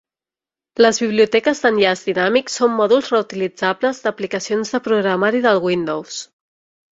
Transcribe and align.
Les 0.83 0.99
biblioteques 1.01 1.59
d'enllaç 1.65 2.01
dinàmic 2.07 2.49
són 2.53 2.73
mòduls 2.77 3.11
reutilitzables 3.15 4.01
d'aplicacions 4.07 4.73
de 4.77 4.81
programari 4.89 5.45
del 5.47 5.63
Windows. 5.69 6.19